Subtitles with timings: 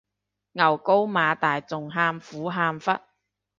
[0.03, 0.03] 牛
[0.77, 2.91] 高馬大仲喊苦喊忽